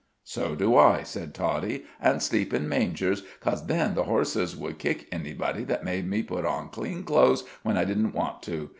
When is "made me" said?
5.85-6.23